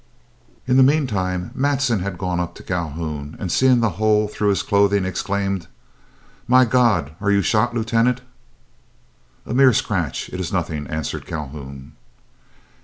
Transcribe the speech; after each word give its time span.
In 0.67 0.77
the 0.77 0.81
mean 0.81 1.05
time 1.05 1.51
Matson 1.53 1.99
had 1.99 2.17
gone 2.17 2.39
up 2.39 2.55
to 2.55 2.63
Calhoun, 2.63 3.35
and 3.39 3.51
seeing 3.51 3.81
the 3.81 3.91
hole 4.01 4.27
through 4.27 4.49
his 4.49 4.63
clothing, 4.63 5.05
exclaimed. 5.05 5.67
"My 6.47 6.65
God! 6.65 7.11
are 7.21 7.29
you 7.29 7.43
shot, 7.43 7.75
Lieutenant?" 7.75 8.21
"A 9.45 9.53
mere 9.53 9.73
scratch; 9.73 10.27
it's 10.29 10.51
nothing," 10.51 10.87
answered 10.87 11.27
Calhoun. 11.27 11.93